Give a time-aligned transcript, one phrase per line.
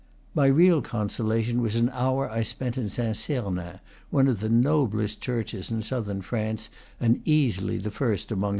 [0.33, 5.21] My real consolation was an hour I spent in Saint Sernin, one of the noblest
[5.21, 8.49] churches in southern France, and easily the first among those of Toulouse.